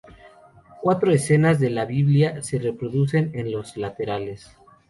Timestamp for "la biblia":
1.69-2.41